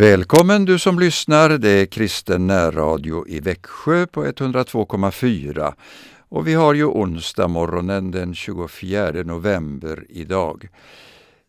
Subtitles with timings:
[0.00, 1.48] Välkommen du som lyssnar.
[1.48, 5.74] Det är kristen närradio i Växjö på 102,4
[6.28, 10.68] och vi har ju onsdag morgonen den 24 november idag.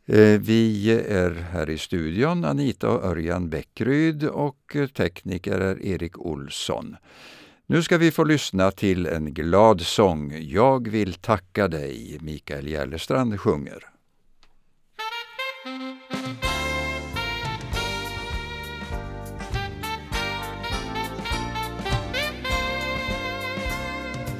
[0.05, 6.95] Eh, vi är här i studion, Anita och Örjan Bäckryd och tekniker är Erik Olsson.
[7.67, 10.37] Nu ska vi få lyssna till en glad sång.
[10.41, 13.91] Jag vill tacka dig, Mikael Järlestrand sjunger.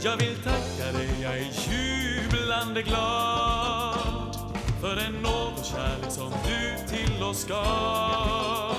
[0.03, 4.35] Jag vill tacka dig, jag är jublande glad
[4.81, 8.75] för den nåd och kärlek som du till oss gav.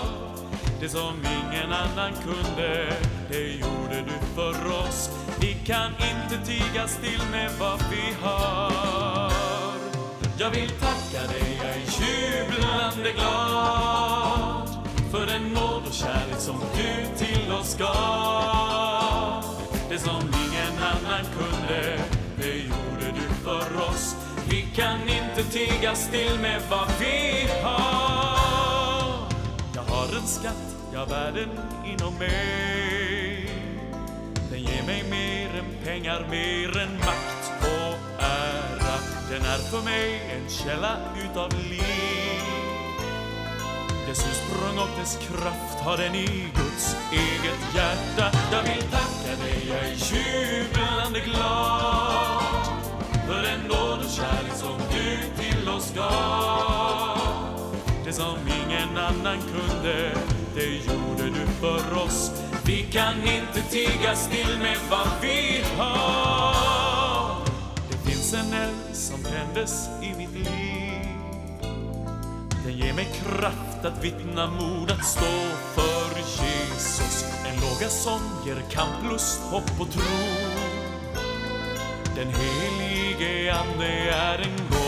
[0.81, 2.97] Det som ingen annan kunde,
[3.31, 5.11] det gjorde du för oss.
[5.41, 9.33] Vi kan inte tiga still med vad vi har.
[10.39, 14.69] Jag vill tacka dig, jag är jublande glad
[15.11, 19.45] för den nåd och kärlek som du till oss gav.
[19.89, 20.42] Det som ingen
[21.13, 21.99] annan kunde,
[22.37, 24.17] det gjorde du för oss.
[24.49, 29.29] Vi kan inte tiga still med vad vi har.
[29.75, 31.51] Jag har en skatt, jag bär den
[31.93, 33.51] inom mig.
[34.51, 38.99] Den ger mig mer än pengar, mer än makt och ära.
[39.31, 41.83] Den är för mig en källa utav liv.
[44.07, 48.39] Dess ursprung och dess kraft har den i Guds eget hjärta.
[48.53, 49.22] Jag vill tacka
[61.63, 62.31] för oss.
[62.65, 67.45] Vi kan inte tiga still med vad vi har.
[67.91, 71.07] Det finns en eld som tändes i mitt liv.
[72.65, 75.35] Den ger mig kraft att vittna mod att stå
[75.75, 77.25] för Jesus.
[77.47, 80.03] En låga som ger kamplust, hopp och tro.
[82.17, 84.82] Den helige Ande är en gåva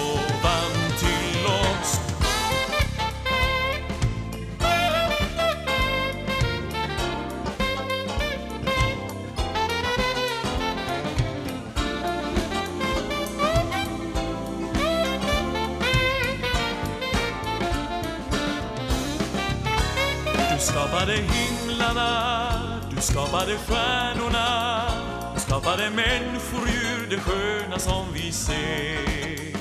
[20.54, 22.10] Du skapade himlarna,
[22.91, 24.82] du skapade stjärnorna,
[25.34, 29.54] du skapade människor, djur, det sköna som vi ser.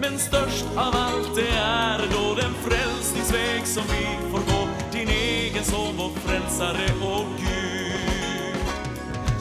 [0.00, 5.64] Men störst av allt det är då den frälsningsväg som vi får gå, din egen
[5.64, 8.56] son, vår frälsare och Gud.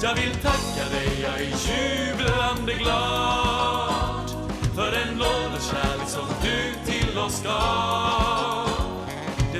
[0.04, 4.30] Jag vill tacka dig, jag är jublande glad
[4.76, 8.61] för den nåd och kärlek som du till oss gav.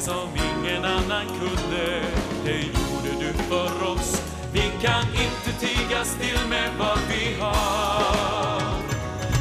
[0.02, 2.02] Det som ingen annan kunde,
[2.46, 4.22] det gjorde du för oss.
[4.54, 8.62] Vi kan inte tiga still med vad vi har.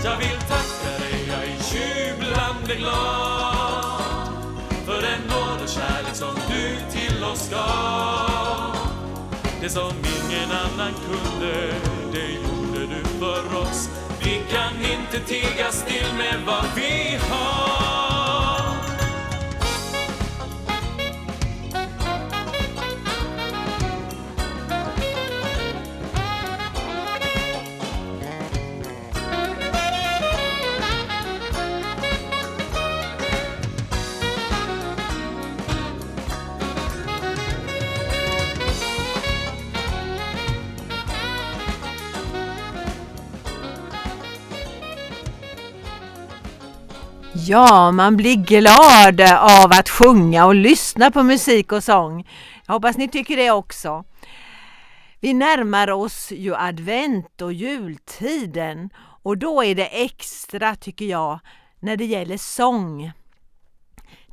[0.05, 4.33] Jag vill tacka dig, jag är jublande glad
[4.87, 8.77] för den nåd och kärlek som du till oss gav.
[9.61, 11.75] Det som ingen annan kunde,
[12.13, 13.89] det gjorde du för oss.
[14.23, 18.00] Vi kan inte tiga still med vad vi har.
[47.51, 52.29] Ja, man blir glad av att sjunga och lyssna på musik och sång.
[52.67, 54.05] Jag hoppas ni tycker det också.
[55.21, 58.91] Vi närmar oss ju advent och jultiden
[59.23, 61.39] och då är det extra, tycker jag,
[61.81, 63.13] när det gäller sång.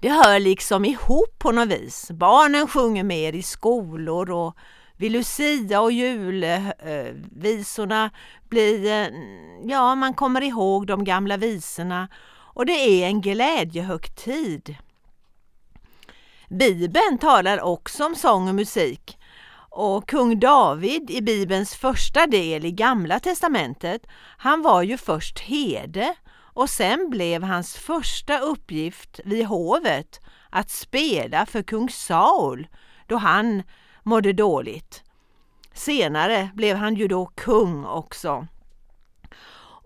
[0.02, 2.12] Det hör liksom ihop på något vis.
[2.12, 4.56] Barnen sjunger mer i skolor och
[4.98, 8.10] vid Lucia och julvisorna
[8.50, 9.08] blir, eh,
[9.64, 12.08] ja man kommer ihåg de gamla visorna
[12.58, 14.76] och det är en glädjehögtid.
[16.50, 19.18] Bibeln talar också om sång och musik
[19.70, 24.08] och kung David i Bibelns första del i Gamla testamentet,
[24.38, 26.16] han var ju först herde
[26.54, 30.20] och sen blev hans första uppgift vid hovet
[30.50, 32.68] att spela för kung Saul
[33.08, 33.64] då han
[34.04, 35.04] mådde dåligt.
[35.74, 38.48] Senare blev han ju då kung också.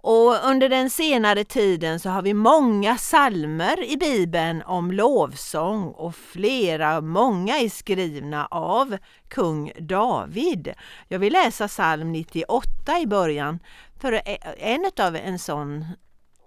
[0.04, 6.16] Och under den senare tiden så har vi många salmer i Bibeln om lovsång och
[6.16, 10.74] flera, många är skrivna av kung David.
[11.08, 13.60] Jag vill läsa psalm 98 i början
[14.00, 15.86] för e-, en av en sån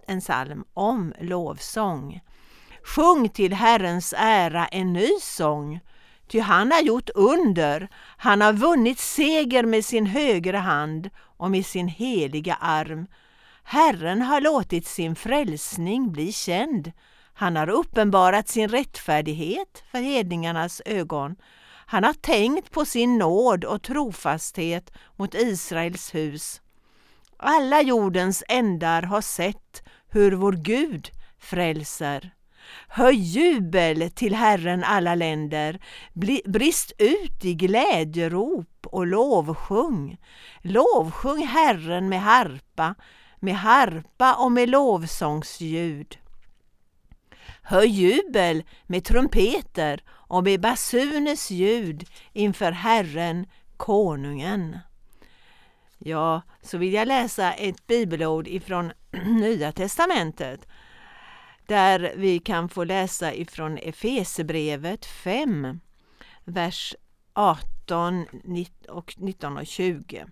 [0.06, 2.20] en psalm om lovsång.
[2.82, 5.80] Sjung till Herrens ära en ny sång,
[6.28, 11.66] ty han har gjort under, han har vunnit seger med sin högra hand och med
[11.66, 13.06] sin heliga arm.
[13.64, 16.92] Herren har låtit sin frälsning bli känd.
[17.34, 21.36] Han har uppenbarat sin rättfärdighet för hedningarnas ögon.
[21.86, 26.60] Han har tänkt på sin nåd och trofasthet mot Israels hus.
[27.36, 32.30] Alla jordens ändar har sett hur vår Gud frälser.
[32.88, 35.80] Höj jubel till Herren alla länder,
[36.44, 40.16] brist ut i glädjerop och lovsjung.
[40.62, 42.94] Lovsjung Herren med harpa,
[43.44, 46.18] med harpa och med lovsångsljud.
[47.62, 53.46] Hör jubel med trumpeter och med basuners ljud inför Herren,
[53.76, 54.78] konungen.
[55.98, 58.92] Ja, så vill jag läsa ett bibelord ifrån
[59.26, 60.66] Nya testamentet
[61.66, 65.80] där vi kan få läsa ifrån Efesebrevet 5,
[66.44, 66.94] vers
[67.32, 68.26] 18
[68.88, 70.26] och 19 och 20.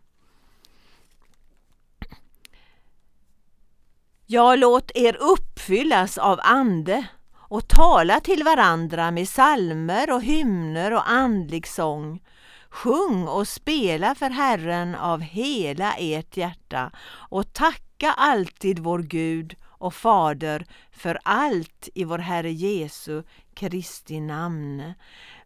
[4.32, 7.06] Ja, låt er uppfyllas av ande
[7.38, 12.22] och tala till varandra med salmer och hymner och andlig sång.
[12.70, 16.90] Sjung och spela för Herren av hela ert hjärta
[17.30, 23.22] och tacka alltid vår Gud och Fader för allt i vår Herre Jesu
[23.54, 24.92] Kristi namn.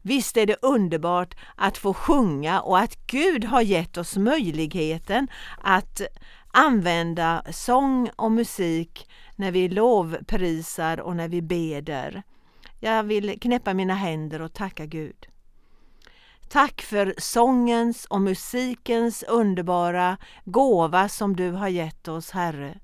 [0.03, 5.29] Visst är det underbart att få sjunga och att Gud har gett oss möjligheten
[5.63, 6.01] att
[6.57, 12.23] använda sång och musik när vi lovprisar och när vi beder.
[12.81, 15.27] Jag vill knäppa mina händer och tacka Gud.
[16.49, 22.79] Tack för sångens och musikens underbara gåva som du har gett oss, Herre.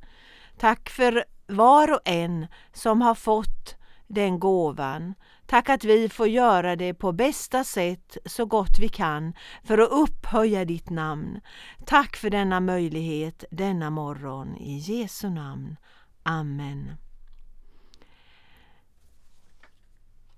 [0.58, 3.76] Tack för var och en som har fått
[4.12, 5.14] den gåvan.
[5.46, 9.90] Tack att vi får göra det på bästa sätt så gott vi kan för att
[9.90, 11.40] upphöja ditt namn.
[11.86, 14.56] Tack för denna möjlighet denna morgon.
[14.56, 15.76] I Jesu namn.
[16.22, 16.92] Amen.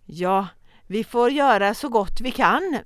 [0.05, 0.47] Ja,
[0.87, 2.79] vi får göra så gott vi kan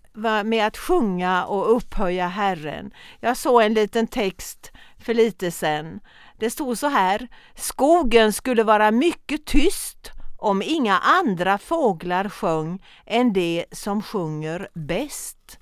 [0.44, 2.90] med att sjunga och upphöja Herren.
[3.20, 6.00] Jag såg en liten text för lite sedan.
[6.38, 7.28] Det stod så här.
[7.54, 15.58] Skogen skulle vara mycket tyst om inga andra fåglar sjöng än det som sjunger bäst.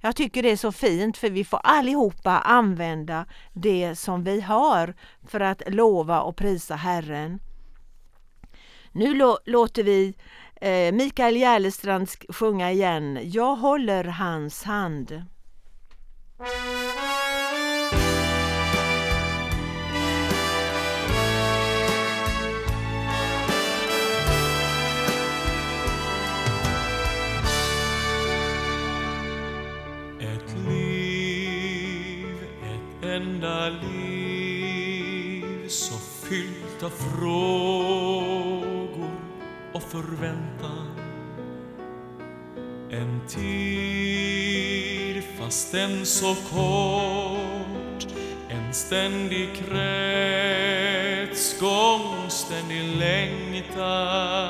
[0.00, 4.94] Jag tycker det är så fint för vi får allihopa använda det som vi har
[5.28, 7.40] för att lova och prisa Herren.
[8.92, 9.14] Nu
[9.44, 10.14] låter vi
[10.60, 13.18] eh, Mikael Järlestrand sjunga igen.
[13.22, 15.24] Jag håller hans hand.
[33.70, 35.94] Liv så
[36.28, 38.30] fyllt av frågor
[39.72, 40.86] och förväntan.
[42.90, 48.06] En tid, fast den så kort,
[48.48, 50.80] en ständig kretsgång,
[52.28, 54.40] ständig längtan.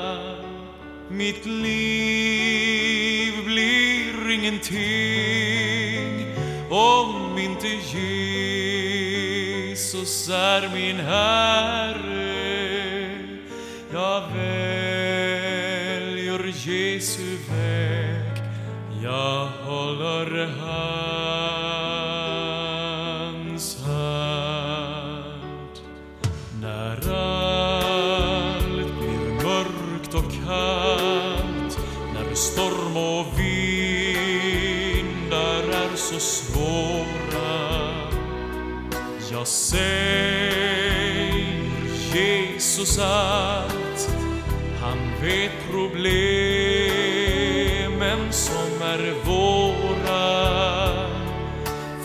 [1.09, 5.20] Mitt liv blir ingenting
[10.01, 10.67] Jesus är
[10.99, 12.00] Herre.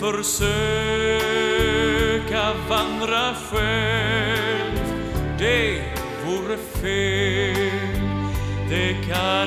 [0.07, 0.47] Försöka
[2.69, 4.77] vandra själv.
[5.39, 5.81] Det
[6.25, 7.71] vore fel.
[8.69, 9.46] Det kan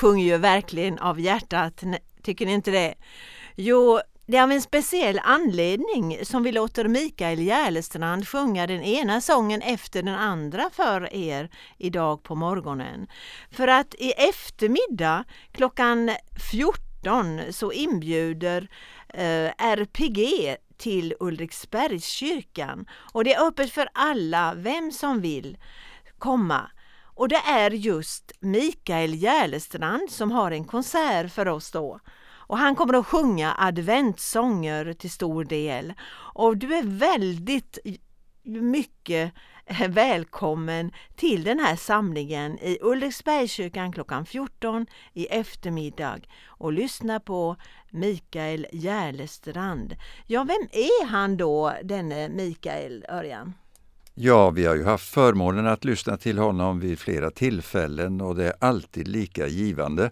[0.00, 1.82] sjunger ju verkligen av hjärtat,
[2.22, 2.94] tycker ni inte det?
[3.56, 9.20] Jo, det är av en speciell anledning som vi låter Mikael Järlestrand sjunga den ena
[9.20, 13.06] sången efter den andra för er idag på morgonen.
[13.50, 16.10] För att i eftermiddag klockan
[16.50, 18.68] 14 så inbjuder
[19.08, 25.58] eh, RPG till Ulriksbergskyrkan och det är öppet för alla, vem som vill
[26.18, 26.70] komma.
[27.20, 32.00] Och det är just Mikael Järlestrand som har en konsert för oss då.
[32.30, 35.92] Och han kommer att sjunga adventssånger till stor del.
[36.34, 37.78] Och du är väldigt
[38.42, 39.32] mycket
[39.88, 47.56] välkommen till den här samlingen i Ulriksbergskyrkan klockan 14 i eftermiddag och lyssna på
[47.90, 49.96] Mikael Järlestrand.
[50.26, 53.54] Ja, vem är han då, denne Mikael Örjan?
[54.22, 58.44] Ja, vi har ju haft förmånen att lyssna till honom vid flera tillfällen och det
[58.44, 60.04] är alltid lika givande.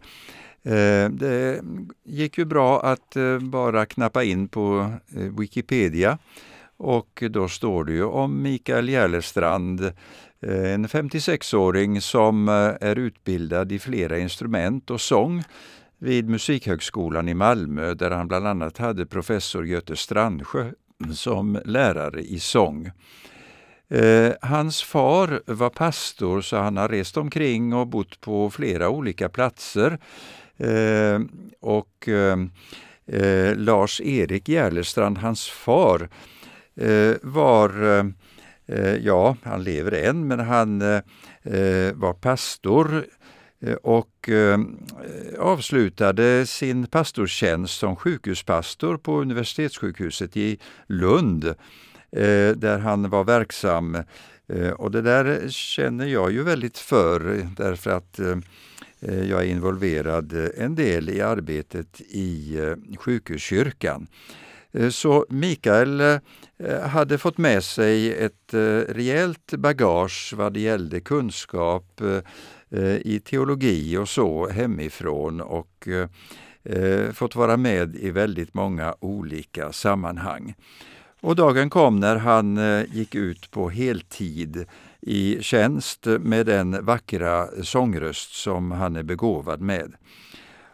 [0.62, 1.62] Eh, det
[2.04, 6.18] gick ju bra att eh, bara knappa in på eh, Wikipedia
[6.76, 9.92] och då står det ju om Mikael Järlestrand,
[10.40, 12.48] en 56-åring som
[12.80, 15.42] är utbildad i flera instrument och sång
[15.98, 20.72] vid Musikhögskolan i Malmö där han bland annat hade professor Göte Strandsjö
[21.14, 22.90] som lärare i sång.
[23.90, 29.28] Eh, hans far var pastor så han har rest omkring och bott på flera olika
[29.28, 29.98] platser.
[30.56, 31.20] Eh,
[31.60, 32.38] och eh,
[33.06, 36.08] eh Lars-Erik Järlestrand, hans far,
[36.76, 38.06] eh, var, eh,
[38.66, 41.00] eh, ja, han lever än, men han eh,
[41.42, 43.04] eh, var pastor
[43.82, 44.28] och
[45.38, 51.54] avslutade sin pastortjänst som sjukhuspastor på universitetssjukhuset i Lund Eh,
[52.12, 53.96] Eh, där han var verksam.
[54.48, 58.38] Eh, och det där känner jag ju väldigt för därför att eh,
[59.00, 64.06] eh jag är involverad en del i arbetet i eh, sjukhuskyrkan.
[64.90, 66.02] Så Mikael
[66.82, 68.54] hade fått med sig ett
[68.88, 72.00] rejält bagage vad det gällde kunskap
[73.00, 75.88] i teologi och så hemifrån och
[77.12, 80.54] fått vara med i väldigt många olika sammanhang.
[81.20, 84.66] Och dagen kom när han eh, gick ut på heltid
[85.00, 89.92] i tjänst med den vackra sångröst som han är begåvad med.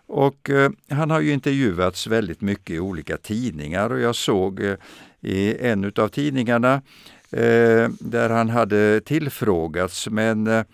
[0.06, 4.76] Och eh, han har ju intervjuats väldigt mycket i olika tidningar och jag såg eh,
[5.20, 6.74] i en av tidningarna
[7.30, 10.64] eh, där han hade tillfrågats men eh,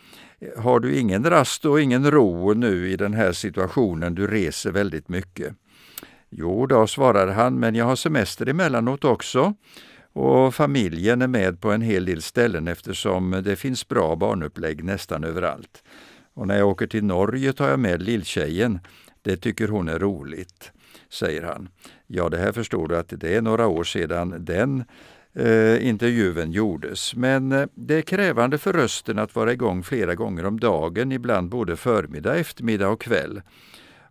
[0.57, 4.15] har du ingen rast och ingen ro nu i den här situationen?
[4.15, 5.55] Du reser väldigt mycket.
[6.31, 9.55] Jo då, svarade han, men jag har semester emellanåt också
[10.13, 15.25] och familjen är med på en hel del ställen eftersom det finns bra barnupplägg nästan
[15.25, 15.83] överallt.
[16.35, 18.79] Och när jag åker till Norge tar jag med lilltjejen.
[19.23, 20.73] Det tycker hon är roligt,
[21.09, 21.69] säger han.
[22.07, 24.85] Ja, det här förstår du att det är några år sedan den
[25.35, 27.15] eh, intervjun gjordes.
[27.15, 31.51] Men eh, det är krävande för rösten att vara igång flera gånger om dagen, ibland
[31.51, 33.43] både förmiddag, eftermiddag och kväll.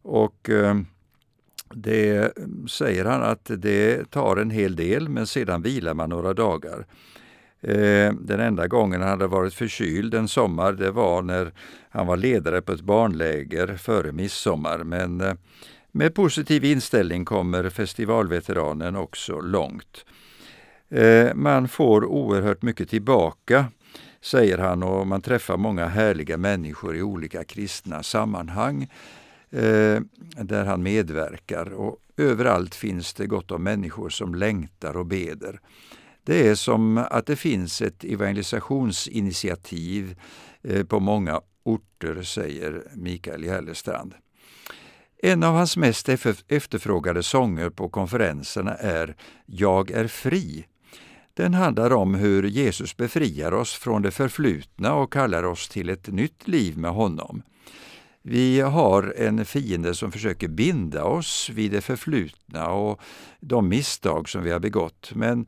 [0.01, 0.75] Och eh,
[1.73, 2.33] det
[2.69, 6.85] säger han att det tar en hel del, men sedan vilar man några dagar.
[7.61, 11.51] Eh, den enda gången han hade varit förkyld en sommar, det var när
[11.89, 14.77] han var ledare på ett barnläger före midsommar.
[14.77, 15.33] Men eh,
[15.91, 20.05] med positiv inställning kommer festivalveteranen också långt.
[20.89, 23.65] Eh, man får oerhört mycket tillbaka,
[24.21, 28.87] säger han, och man träffar många härliga människor i olika kristna sammanhang
[29.51, 30.01] Eh,
[30.43, 31.73] där han medverkar.
[31.73, 35.59] Och överallt finns det gott om människor som längtar och beder.
[36.23, 40.19] Det är som att det finns ett evangelisationsinitiativ
[40.63, 44.13] eh, på många orter, säger Mikael Järlestrand.
[45.23, 46.09] En av hans mest
[46.47, 49.15] efterfrågade sånger på konferenserna är
[49.45, 50.65] Jag är fri.
[51.33, 56.07] Den handlar om hur Jesus befriar oss från det förflutna och kallar oss till ett
[56.07, 57.41] nytt liv med honom.
[58.21, 63.01] Vi har en fiende som försöker binda oss vid det förflutna och
[63.39, 65.45] de misstag som vi har begått, men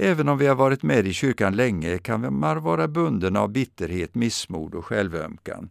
[0.00, 4.14] Även om vi har varit med i kyrkan länge kan man vara bunden av bitterhet,
[4.14, 5.70] missmod och självömkan.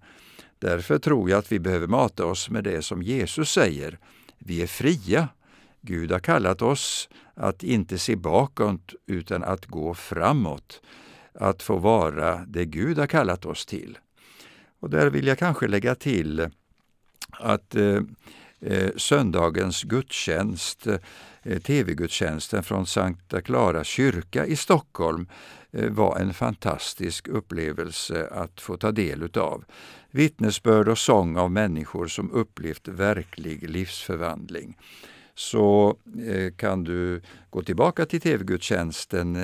[0.60, 4.00] Därför tror jag att vi behöver mata oss med det som Jesus säger.
[4.40, 5.30] Vi är fria.
[5.82, 10.82] Gud har kallat oss att inte se bakåt utan att gå framåt.
[11.34, 13.98] Att få vara det Gud har kallat oss till.
[14.80, 16.50] Och där vill jag kanske lägga till
[17.32, 18.02] att eh,
[18.62, 20.88] eh söndagens gudstjänst
[21.50, 25.28] Eh, tv-gudstjänsten från Sankta Clara kyrka i Stockholm
[25.72, 29.64] eh, var en fantastisk upplevelse att få ta del utav.
[30.12, 34.78] Vittnesbörd och sång av människor som upplevt verklig livsförvandling.
[35.38, 35.98] Så
[36.28, 39.36] eh, kan du gå tillbaka till tv-gudstjänsten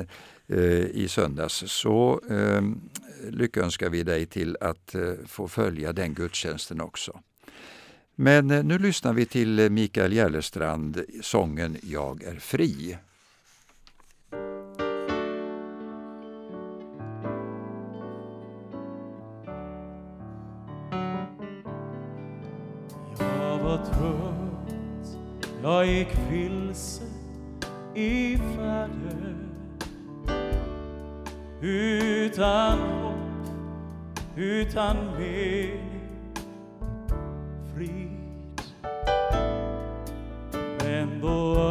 [0.48, 2.82] eh, i söndags så ehm,
[3.30, 7.20] lyckönskar vi dig till att eh, få följa den gudstjänsten också.
[8.16, 12.98] Men nu lyssnar vi till Mikael Järlestrand, sången Jag är fri.
[25.84, 27.04] Jag gick vilse
[27.96, 29.50] i färden
[31.62, 33.48] utan hopp,
[34.36, 35.80] utan mening
[37.76, 38.62] frid.
[40.84, 41.63] Men då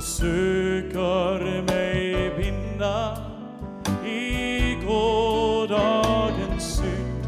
[0.00, 3.16] försöker mig binda
[4.06, 7.26] i gårdagens synd.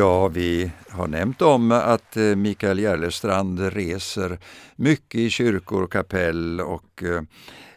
[0.00, 4.38] Ja, vi har nämnt om att eh, Mikael Järlestrand reser
[4.76, 7.22] mycket i kyrkor och kapell och eh,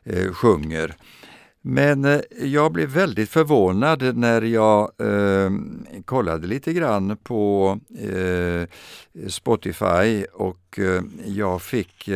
[0.03, 0.95] eh sjunger.
[1.61, 5.51] Men eh, jag blev väldigt förvånad när jag eh,
[6.05, 8.67] kollade lite grann på eh,
[9.27, 10.79] Spotify och
[11.25, 12.09] jag fick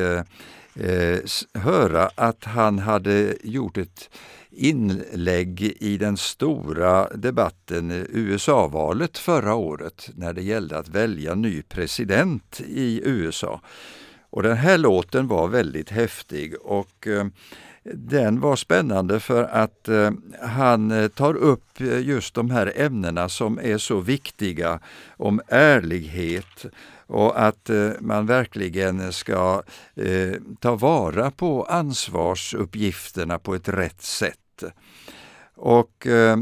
[1.54, 4.10] höra att han hade gjort ett
[4.58, 11.62] inlägg i den stora debatten eh, USA-valet förra året när det gällde att välja ny
[11.62, 13.62] president i USA.
[14.30, 17.26] Och den här låten var väldigt häftig och eh,
[17.94, 23.78] den var spännande för att eh, han tar upp just de här ämnena som är
[23.78, 24.80] så viktiga
[25.18, 26.66] om ärlighet
[27.08, 29.64] och att man verkligen ska
[30.60, 34.47] ta vara på ansvarsuppgifterna på ett rätt sätt.
[35.56, 36.38] Och eh,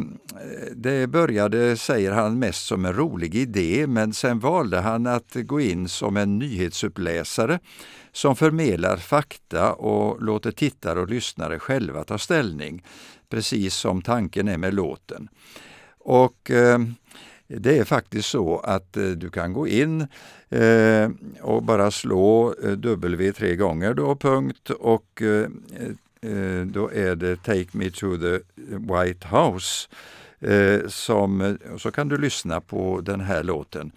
[0.75, 5.61] det började, säger han, mest som en rolig idé men sen valde han att gå
[5.61, 7.59] in som en nyhetsuppläsare
[8.11, 12.83] som förmedlar fakta och låter tittare och lyssnare själva ta ställning,
[13.29, 15.27] precis som tanken är med låten.
[15.99, 16.79] Och eh,
[17.47, 20.07] det är faktiskt så att eh, du kan gå in
[20.49, 21.09] eh,
[21.41, 25.49] och bara slå eh, W tre gånger då, punkt, och eh,
[26.21, 29.87] Eh, då är det Take Me to the White House.
[30.39, 33.91] Eh, som, så kan du lyssna på den här låten.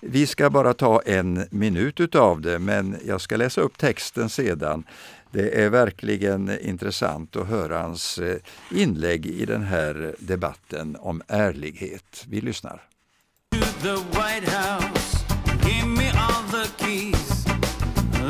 [0.00, 4.84] Vi ska bara ta en minut utav det, men jag ska läsa upp texten sedan.
[5.30, 8.36] Det är verkligen intressant att höra hans eh,
[8.70, 12.24] inlägg i den här debatten om ärlighet.
[12.28, 12.82] Vi lyssnar.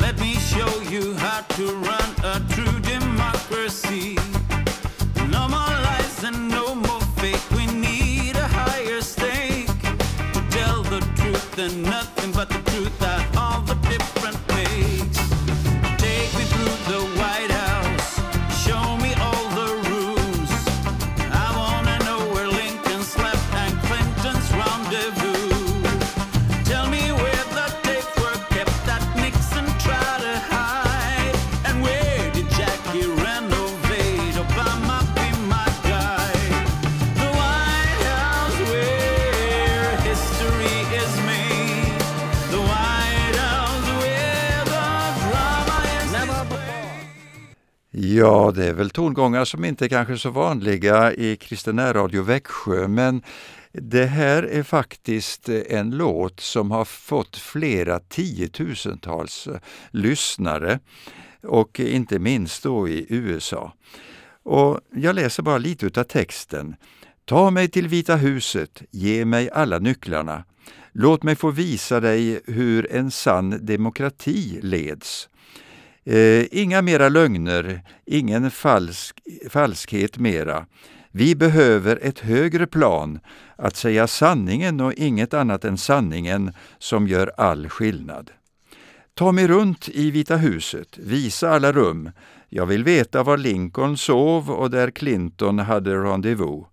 [0.01, 2.72] Let me show you how to run a true
[3.53, 4.15] democracy.
[5.29, 7.41] No more lies and no more fake.
[7.51, 9.67] We need a higher stake
[10.33, 13.22] to tell the truth and nothing but the truth out
[47.95, 52.87] Ja, det är väl tongångar som inte är kanske så vanliga i kristen radio Växjö,
[52.87, 53.21] men
[53.71, 59.55] det här är faktiskt en låt som har fått flera tiotusentals eh,
[59.91, 60.79] lyssnare
[61.43, 63.73] och inte minst då i USA.
[64.43, 66.75] Och jag läser bara lite utav texten.
[67.25, 70.43] Ta mig till Vita huset, ge mig alla nycklarna.
[70.91, 75.29] Låt mig få visa dig hur en sann demokrati leds.
[76.05, 80.65] Eh, inga mera lögner, ingen falsk, falskhet mera.
[81.11, 83.19] Vi behöver ett högre plan,
[83.55, 88.31] att säga sanningen och inget annat än sanningen som gör all skillnad.
[89.13, 92.11] Ta mig runt i Vita huset, visa alla rum.
[92.49, 96.65] Jag vill veta var Lincoln sov och där Clinton hade rendezvous.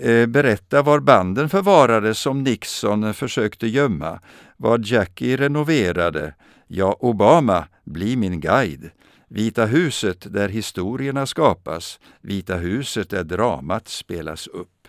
[0.00, 4.20] Eh, berätta var banden förvarades som Nixon försökte gömma,
[4.56, 6.34] vad Jackie renoverade.
[6.66, 8.90] Ja, Obama, bli min guide.
[9.28, 14.88] Vita huset där historierna skapas, Vita huset där dramat spelas upp.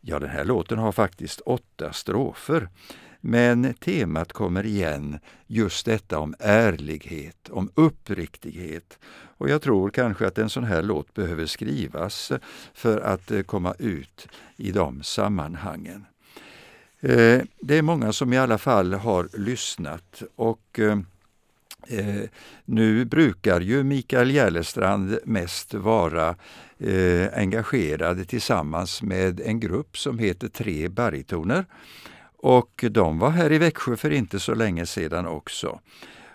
[0.00, 2.68] Ja, den här låten har faktiskt åtta strofer.
[3.20, 8.98] Men temat kommer igen, just detta om ärlighet, om uppriktighet.
[9.36, 12.32] Och jag tror kanske att en sån här låt behöver skrivas
[12.74, 16.04] för att eh, komma ut i de sammanhangen.
[17.00, 20.98] Eh, det är många som i alla fall har lyssnat och eh,
[21.88, 22.28] eh,
[22.64, 26.36] nu brukar ju Mikael Järlestrand mest vara
[26.78, 31.64] eh, engagerad tillsammans med en grupp som heter Tre baritoner.
[32.36, 35.80] Och de var här i Växjö för inte så länge sedan också.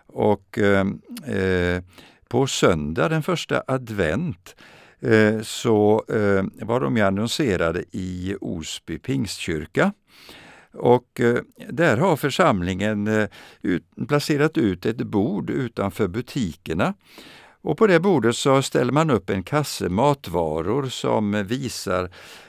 [0.08, 0.88] Och eh,
[1.28, 1.84] eh
[2.30, 4.56] på söndag den första advent
[5.00, 9.94] eh, så eh, var de annonserade i Osby pingstkyrka.
[10.74, 13.28] Och eh, där har församlingen eh,
[13.62, 16.94] ut, placerat ut ett bord utanför butikerna.
[17.62, 22.04] Och på det bordet så ställer man upp en kasse matvaror som visar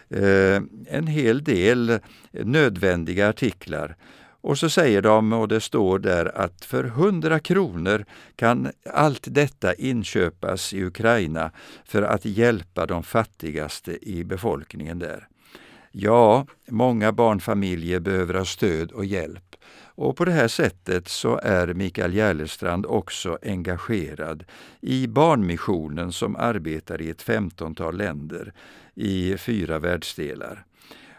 [0.08, 1.98] eh, en hel del
[2.32, 3.96] nödvändiga artiklar.
[4.42, 8.04] Och så säger de, och det står där, att för 100 kronor
[8.36, 11.50] kan allt detta inköpas i Ukraina
[11.84, 15.28] för att hjälpa de fattigaste i befolkningen där.
[15.92, 19.56] Ja, många barnfamiljer behöver ha stöd och hjälp.
[19.94, 24.44] Och på det här sättet så är Mikael Järlestrand också engagerad
[24.80, 28.52] i Barnmissionen som arbetar i ett femtontal länder
[28.94, 30.64] i fyra världsdelar.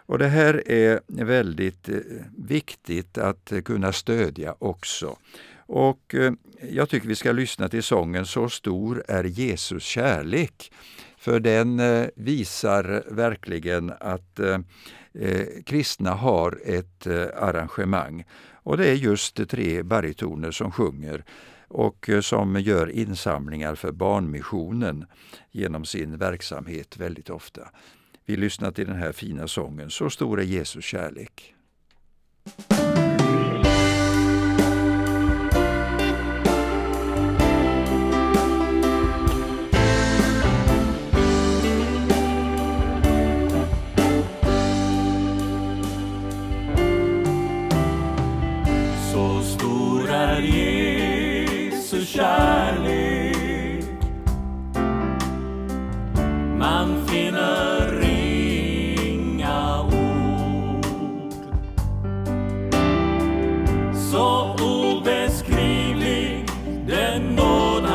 [0.05, 1.95] Och det här är väldigt eh,
[2.37, 5.17] viktigt att kunna stödja också.
[5.65, 6.33] Och eh,
[6.71, 10.71] jag tycker vi ska lyssna till sången Så stor är Jesus kärlek.
[11.21, 14.59] För den eh, visar verkligen att eh,
[15.13, 18.23] eh, kristna har ett eh, arrangemang.
[18.53, 21.23] Och det är just tre baritoner som sjunger
[21.67, 25.05] och som gör insamlingar för Barnmissionen
[25.51, 27.61] genom sin verksamhet väldigt ofta.
[28.25, 31.55] Vi lyssnar till den här fina sången Så stor är Jesus kärlek.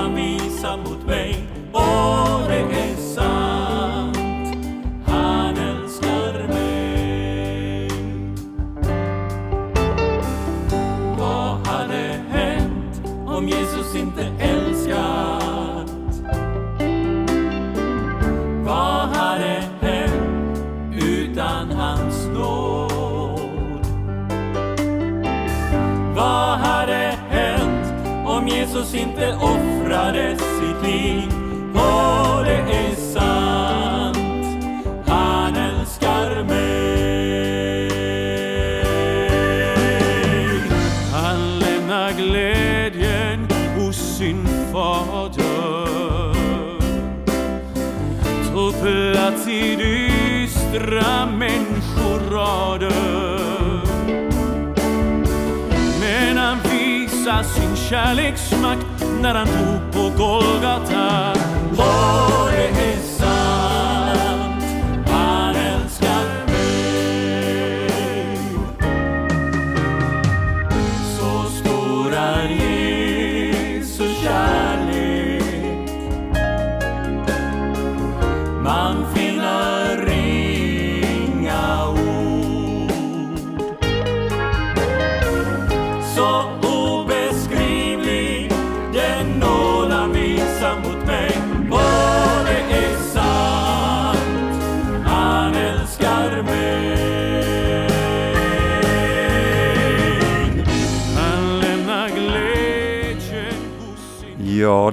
[0.07, 1.37] Han visar mot mig
[1.73, 4.17] Och det är sant
[5.07, 7.89] Han älskar mig
[11.19, 15.91] Vad hade hänt om Jesus inte älskat?
[18.65, 20.65] Vad hade hänt
[21.03, 23.87] utan hans nåd?
[26.17, 27.87] Vad hade hänt
[28.27, 29.76] om Jesus inte offrade
[30.87, 31.36] me.
[57.27, 61.33] Visa sin kärleksmakt när han dog på Golgata.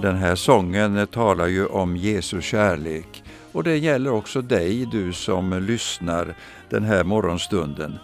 [0.03, 3.23] Den här sången talar ju om Jesu kärlek.
[3.51, 6.35] Och det gäller också dig, du som lyssnar
[6.69, 7.99] den här morgonstunden.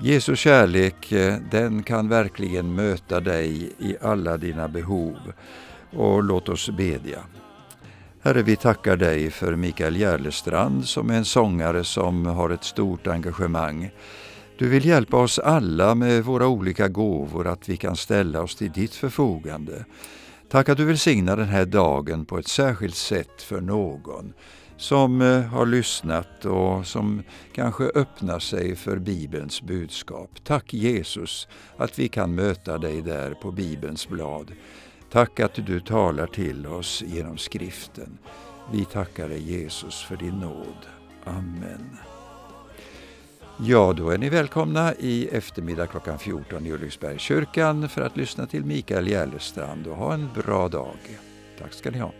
[0.00, 5.16] Jesu kärlek, eh, den kan verkligen möta dig i alla dina behov.
[5.90, 7.18] Och låt oss bedja.
[8.20, 13.06] Herre, vi tackar dig för Mikael Järlestrand som är en sångare som har ett stort
[13.06, 13.90] engagemang.
[14.58, 18.72] Du vill hjälpa oss alla med våra olika gåvor att vi kan ställa oss till
[18.72, 19.84] ditt förfogande.
[20.48, 24.32] Tack att du välsignar den här dagen på ett särskilt sätt för någon
[24.76, 30.30] som eh, har lyssnat och som kanske öppnar sig för Bibelns budskap.
[30.44, 34.52] Tack Jesus att vi kan möta dig där på Bibelns blad.
[35.10, 38.18] Tack att du talar till oss genom skriften.
[38.72, 40.86] Vi tackar dig Jesus för din nåd.
[41.24, 42.13] Amen.
[43.58, 48.64] Ja, då är ni välkomna i eftermiddag klockan 14 i Ulriksbergskyrkan för att lyssna till
[48.64, 50.96] Mikael Järlestrand och ha en bra dag.
[51.58, 52.12] Tack ska ni ha.